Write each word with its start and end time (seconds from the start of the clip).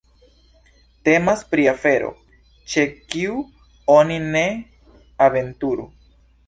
Temas 1.09 1.43
pri 1.51 1.67
afero, 1.73 2.09
ĉe 2.73 2.87
kiu 3.13 3.39
oni 4.01 4.21
ne 4.35 4.47
aventuru. 5.29 5.89